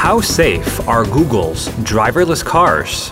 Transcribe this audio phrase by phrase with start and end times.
[0.00, 3.10] How safe are Google's driverless cars?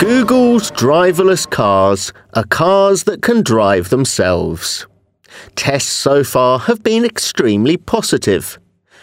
[0.00, 4.88] Google's driverless cars are cars that can drive themselves.
[5.54, 8.58] Tests so far have been extremely positive,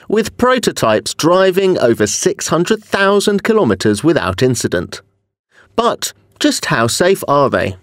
[0.09, 5.01] with prototypes driving over 600,000 kilometres without incident.
[5.77, 6.11] But
[6.41, 7.77] just how safe are they?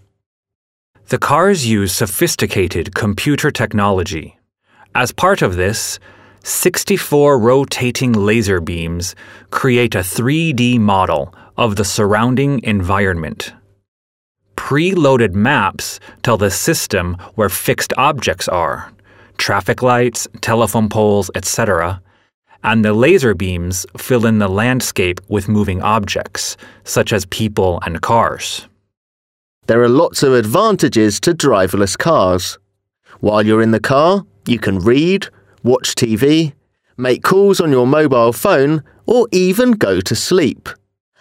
[1.07, 4.39] The cars use sophisticated computer technology.
[4.95, 5.98] As part of this,
[6.49, 9.15] 64 rotating laser beams
[9.51, 13.52] create a 3D model of the surrounding environment.
[14.57, 18.91] Preloaded maps tell the system where fixed objects are
[19.37, 22.01] traffic lights, telephone poles, etc.
[22.65, 28.01] And the laser beams fill in the landscape with moving objects, such as people and
[28.01, 28.66] cars.
[29.66, 32.59] There are lots of advantages to driverless cars.
[33.21, 35.29] While you're in the car, you can read,
[35.62, 36.53] watch TV,
[36.97, 40.69] make calls on your mobile phone, or even go to sleep.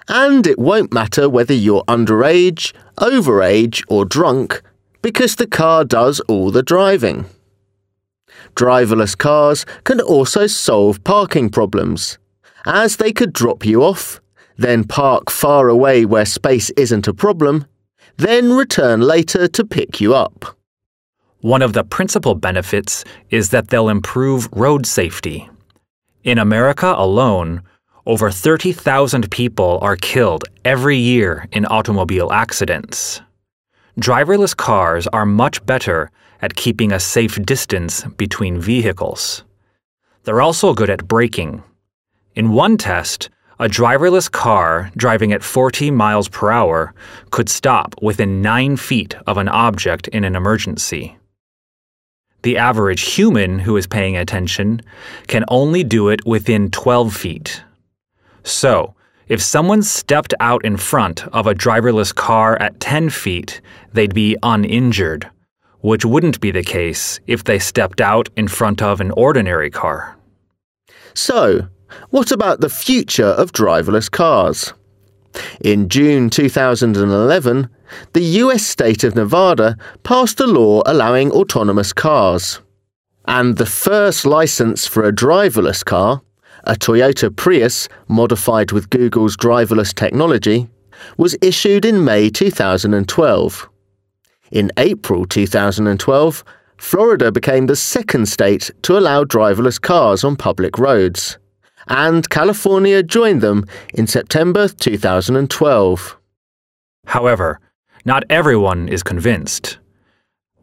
[0.08, 4.61] And it won't matter whether you're underage, overage, or drunk,
[5.02, 7.26] because the car does all the driving.
[8.56, 12.17] Driverless cars can also solve parking problems,
[12.67, 14.20] as they could drop you off,
[14.58, 17.66] then park far away where space isn't a problem,
[18.17, 20.56] then return later to pick you up.
[21.48, 25.50] One of the principal benefits is that they'll improve road safety.
[26.26, 27.62] In America alone,
[28.06, 33.22] over 30,000 people are killed every year in automobile accidents.
[33.98, 39.45] Driverless cars are much better at keeping a safe distance between vehicles.
[40.23, 41.64] They're also good at braking.
[42.36, 46.94] In one test, a driverless car driving at 40 miles per hour
[47.32, 51.17] could stop within 9 feet of an object in an emergency.
[52.48, 54.81] The average human who is paying attention
[55.28, 57.62] can only do it within 12 feet.
[58.45, 58.95] So,
[59.28, 63.60] if someone stepped out in front of a driverless car at 10 feet,
[63.92, 65.30] they'd be uninjured,
[65.82, 70.16] which wouldn't be the case if they stepped out in front of an ordinary car.
[71.16, 71.67] So,
[72.11, 74.73] what about the future of driverless cars?
[75.60, 77.70] In June 2011,
[78.14, 82.61] the US state of Nevada passed a law allowing autonomous cars.
[83.25, 86.21] And the first license for a driverless car,
[86.64, 90.70] a Toyota Prius modified with Google's driverless technology,
[91.17, 93.70] was issued in May 2012.
[94.52, 96.43] In April 2012,
[96.77, 101.37] Florida became the second state to allow driverless cars on public roads
[101.89, 106.17] and California joined them in September 2012.
[107.05, 107.59] However,
[108.08, 109.80] not everyone is convinced.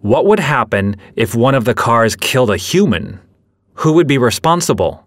[0.01, 3.21] What would happen if one of the cars killed a human?
[3.75, 5.07] Who would be responsible?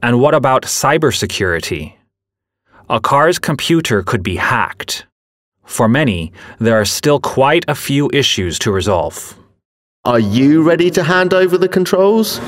[0.00, 1.94] And what about cybersecurity?
[2.88, 5.06] A car's computer could be hacked.
[5.64, 9.36] For many, there are still quite a few issues to resolve.
[10.04, 12.38] Are you ready to hand over the controls?